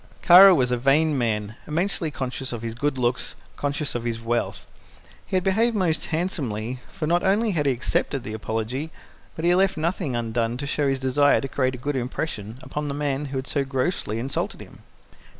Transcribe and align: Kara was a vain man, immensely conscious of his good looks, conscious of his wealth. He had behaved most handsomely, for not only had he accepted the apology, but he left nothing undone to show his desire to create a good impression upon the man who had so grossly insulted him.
Kara 0.23 0.55
was 0.55 0.71
a 0.71 0.77
vain 0.79 1.15
man, 1.15 1.57
immensely 1.67 2.09
conscious 2.09 2.51
of 2.51 2.63
his 2.63 2.73
good 2.73 2.97
looks, 2.97 3.35
conscious 3.55 3.93
of 3.93 4.03
his 4.03 4.19
wealth. 4.19 4.65
He 5.27 5.35
had 5.35 5.43
behaved 5.43 5.75
most 5.75 6.05
handsomely, 6.07 6.79
for 6.91 7.05
not 7.05 7.21
only 7.21 7.51
had 7.51 7.67
he 7.67 7.71
accepted 7.71 8.23
the 8.23 8.33
apology, 8.33 8.89
but 9.35 9.45
he 9.45 9.53
left 9.53 9.77
nothing 9.77 10.15
undone 10.15 10.57
to 10.57 10.65
show 10.65 10.87
his 10.87 10.97
desire 10.97 11.39
to 11.39 11.47
create 11.47 11.75
a 11.75 11.77
good 11.77 11.95
impression 11.95 12.57
upon 12.63 12.87
the 12.87 12.95
man 12.95 13.25
who 13.25 13.37
had 13.37 13.45
so 13.45 13.63
grossly 13.63 14.17
insulted 14.17 14.59
him. 14.59 14.79